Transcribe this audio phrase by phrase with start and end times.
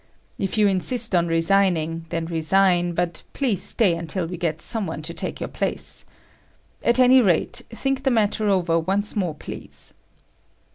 [0.39, 5.03] If you insist on resigning, then resign, but please stay until we get some one
[5.03, 6.05] to take your place.
[6.81, 9.93] At any rate, think the matter over once more, please."